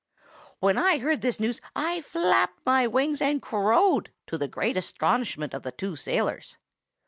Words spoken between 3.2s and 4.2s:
and crowed,